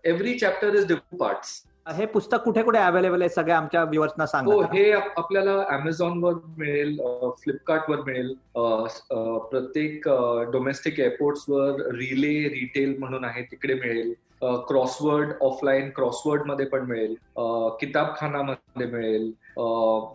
every 0.04 0.38
chapter 0.38 0.74
is 0.74 0.86
different 0.86 1.20
parts 1.20 1.60
हे 1.88 2.06
पुस्तक 2.06 2.42
कुठे 2.44 2.62
कुठे 2.62 2.78
अवेलेबल 2.78 3.20
आहे? 3.22 3.28
सगळ्या 3.28 3.56
आमच्या 3.56 3.82
व्ह्युअर्सना 3.84 4.26
सांगा 4.26 4.52
हो 4.54 4.60
हे 4.72 4.90
आपल्याला 4.92 5.52
अमेझॉनवर 5.70 6.34
मिळेल 6.58 6.96
फ्लिपकार्टवर 7.42 8.00
मिळेल 8.06 8.32
प्रत्येक 9.50 10.08
डोमेस्टिक 10.52 11.00
एअरपोर्ट्सवर 11.00 11.80
रिले 11.96 12.32
रिटेल 12.48 12.96
म्हणून 12.98 13.24
आहे 13.24 13.42
तिकडे 13.42 13.74
मिळेल. 13.74 14.12
क्रॉसवर्ड 14.42 15.32
ऑफलाईन 15.42 15.88
क्रॉसवर्डमध्ये 15.96 16.66
पण 16.66 16.84
मिळेल. 16.88 17.14
किताबखानामध्ये 17.80 18.86
मिळेल. 18.86 19.30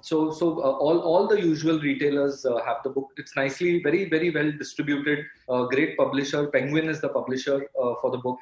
So 0.04 0.30
so 0.32 0.50
all 0.64 1.00
all 1.14 1.26
the 1.28 1.38
usual 1.40 1.80
retailers 1.80 2.46
have 2.48 2.76
the 2.86 2.92
book 2.96 3.20
it's 3.20 3.34
nicely 3.38 3.72
very 3.78 4.04
very 4.04 4.30
well 4.36 4.52
distributed 4.58 5.26
great 5.72 5.96
publisher 5.98 6.46
Penguin 6.54 6.90
is 6.90 7.02
the 7.04 7.10
publisher 7.16 7.66
for 8.02 8.12
the 8.12 8.22
book 8.24 8.40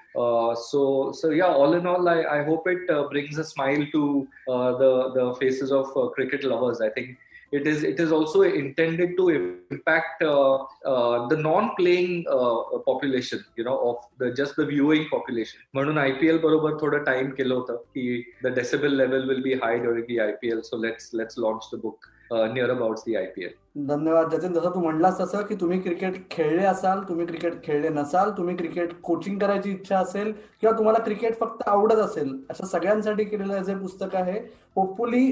so 0.60 1.12
so 1.16 1.32
yeah 1.32 1.48
all 1.64 1.76
in 1.78 1.88
all 1.88 2.08
I 2.08 2.22
I 2.24 2.44
hope 2.46 2.70
it 2.70 2.92
brings 2.92 3.40
a 3.40 3.44
smile 3.50 3.86
to 3.94 4.04
the 4.50 4.94
the 5.18 5.32
faces 5.40 5.72
of 5.72 5.94
cricket 6.16 6.46
lovers 6.46 6.82
I 6.82 6.90
think 6.98 7.16
it 7.52 7.68
is 7.68 7.84
it 7.84 8.00
is 8.00 8.12
also 8.12 8.42
intended 8.44 9.18
to 9.18 9.24
impact 9.30 10.22
uh, 10.24 10.58
uh, 10.92 11.28
the 11.28 11.38
non-playing 11.38 12.14
uh, 12.36 12.80
population 12.86 13.44
you 13.58 13.64
know 13.64 13.78
of 13.90 13.98
the 14.20 14.32
just 14.40 14.56
the 14.56 14.66
viewing 14.72 15.06
population. 15.10 15.60
म्हणून 15.74 15.98
IPL 15.98 16.38
बरोबर 16.44 16.78
थोडं 16.82 17.04
time 17.04 17.30
केलं 17.38 17.54
होतं 17.56 17.76
की 17.96 18.24
the 18.44 18.54
decibel 18.56 18.96
level 18.98 19.28
will 19.30 19.42
be 19.44 19.54
high 19.64 19.78
during 19.80 20.06
the 20.08 20.18
IPL 20.20 20.62
so 20.62 20.82
let's 20.84 21.10
let's 21.14 21.40
launch 21.40 21.70
the 21.74 21.80
book 21.84 22.06
near 22.32 22.70
about 22.70 23.00
the 23.06 23.16
IPL 23.16 23.50
धन्यवाद 23.88 24.34
जतीन. 24.36 24.54
जसं 24.54 24.74
तू 24.74 24.80
म्हणलास 24.82 25.20
तसं 25.20 25.42
की 25.48 25.56
तुम्ही 25.62 25.80
क्रिकेट 25.82 26.16
खेळले 26.32 26.64
असाल 26.66 27.02
तुम्ही 27.10 27.26
क्रिकेट 27.26 27.62
खेळले 27.64 27.90
नसाल 27.90 28.32
तुम्ही 28.38 28.56
क्रिकेट 28.58 28.94
कोचिंग 29.04 29.38
करायची 29.40 29.72
इच्छा 29.72 29.98
असेल 30.00 30.32
किंवा 30.62 30.78
तुम्हाला 30.78 31.00
क्रिकेट 31.04 31.40
फक्त 31.40 31.68
आवडत 31.68 32.00
असेल 32.06 32.34
अशा 32.50 32.66
सगळ्यांसाठी 32.68 33.24
केलेलं 33.24 33.64
जे 33.64 33.76
पुस्तक 33.76 34.16
आहे 34.16 34.40
होपफुली 34.76 35.26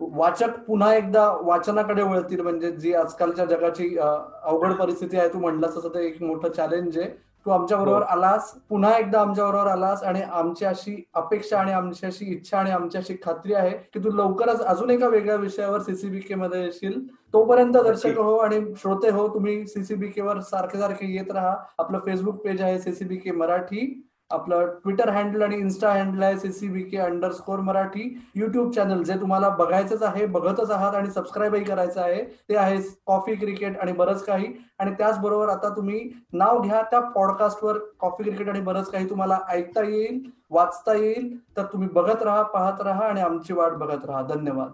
वाचक 0.00 0.58
पुन्हा 0.66 0.94
एकदा 0.94 1.28
वाचनाकडे 1.42 2.02
वळतील 2.02 2.40
म्हणजे 2.40 2.70
जी 2.72 2.92
आजकालच्या 2.94 3.44
जगाची 3.44 3.96
अवघड 3.98 4.72
परिस्थिती 4.72 5.16
आहे 5.16 5.28
तू 5.28 5.38
म्हणलास 5.38 5.76
तसं 5.76 5.88
ते 5.88 6.06
एक 6.06 6.22
मोठं 6.22 6.48
चॅलेंज 6.48 6.98
आहे. 6.98 7.08
तू 7.46 7.50
आमच्या 7.50 7.78
बरोबर 7.78 8.02
हो. 8.02 8.04
आलास 8.10 8.52
पुन्हा 8.68 8.92
एकदा 8.98 9.20
आमच्या 9.20 9.46
बरोबर 9.46 9.66
आलास 9.70 10.02
आणि 10.02 10.20
आमची 10.22 10.64
अशी 10.64 10.94
अपेक्षा 11.14 11.58
आणि 11.58 11.72
आमची 11.72 12.06
अशी 12.06 12.24
इच्छा 12.34 12.58
आणि 12.58 12.70
आमची 12.70 12.98
अशी 12.98 13.14
खात्री 13.24 13.54
आहे 13.54 13.70
की 13.94 13.98
तू 14.04 14.10
लवकरच 14.10 14.60
अजून 14.62 14.90
एका 14.90 15.08
वेगळ्या 15.08 15.36
विषयावर 15.36 15.80
सीसीबीके 15.80 16.34
मध्ये 16.34 16.62
येशील. 16.62 16.98
तोपर्यंत 17.32 17.72
दर्शक 17.74 18.18
हो 18.18 18.36
आणि 18.36 18.60
श्रोते 18.76 19.10
हो 19.10 19.26
तुम्ही 19.28 19.66
सीसीबीके 19.66 20.22
वर 20.22 20.40
सारखे 20.40 20.78
सारखे 20.78 21.12
येत 21.14 21.32
राहा. 21.32 21.54
आपलं 21.78 21.98
फेसबुक 22.06 22.42
पेज 22.44 22.62
आहे 22.62 22.78
सीसीबीके 22.78 23.30
मराठी. 23.32 23.86
आपलं 24.34 24.66
ट्विटर 24.82 25.08
हँडल 25.08 25.42
आणि 25.42 25.56
इन्स्टा 25.56 25.92
हँडल 25.92 26.22
आहे 26.22 26.38
CCB 26.38 26.82
K 26.82 26.96
underscore 26.98 27.60
Marathi 27.60 28.08
YouTube 28.34 28.70
channel 28.74 29.02
जे 29.02 29.14
तुम्हाला 29.20 29.48
बघायचंच 29.58 30.02
आहे 30.02 30.26
बघतच 30.26 30.70
आहात 30.70 30.94
आणि 30.94 31.10
सबस्क्राईबही 31.10 31.64
करायचं 31.64 32.00
आहे 32.00 32.22
ते 32.48 32.56
आहे 32.56 32.78
कॉफी 33.06 33.34
क्रिकेट 33.34 33.78
आणि 33.78 33.92
बरंच 33.92 34.24
काही. 34.24 34.52
आणि 34.78 34.94
त्याचबरोबर 34.98 35.48
आता 35.48 35.68
तुम्ही 35.76 36.08
नाव 36.32 36.60
घ्या 36.62 36.82
त्या 36.90 37.00
पॉडकास्टवर 37.10 37.78
कॉफी 38.00 38.22
क्रिकेट 38.22 38.48
आणि 38.48 38.60
बरंच 38.60 38.90
काही 38.90 39.10
तुम्हाला 39.10 39.38
ऐकता 39.48 39.84
येईल 39.88 40.22
वाचता 40.50 40.94
येईल. 40.94 41.36
तर 41.56 41.64
तुम्ही 41.72 41.88
बघत 41.92 42.22
राहा 42.22 42.42
पाहत 42.42 42.80
राहा 42.82 43.08
आणि 43.08 43.20
आमची 43.20 43.52
वाट 43.52 43.72
बघत 43.72 44.04
राहा. 44.06 44.22
धन्यवाद. 44.34 44.72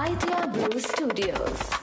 Idea 0.00 0.42
Blue 0.52 0.80
Studios. 0.80 1.77